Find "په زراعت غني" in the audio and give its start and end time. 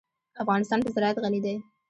0.83-1.39